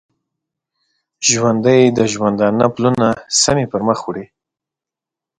ژوندي 1.29 1.81
د 1.97 1.99
ژوندانه 2.13 2.65
پلونه 2.75 3.07
سمی 3.41 3.65
پرمخ 3.71 3.99
وړي 4.05 4.25